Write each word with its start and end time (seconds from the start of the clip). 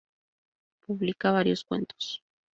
Publica 0.87 1.29
varios 1.31 1.63
cuentos. 1.63 2.23